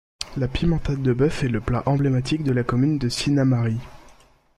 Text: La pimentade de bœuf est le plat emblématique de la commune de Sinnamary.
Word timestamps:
La 0.35 0.47
pimentade 0.47 1.03
de 1.03 1.13
bœuf 1.13 1.43
est 1.43 1.47
le 1.47 1.61
plat 1.61 1.83
emblématique 1.85 2.41
de 2.43 2.51
la 2.51 2.63
commune 2.63 2.97
de 2.97 3.07
Sinnamary. 3.07 3.77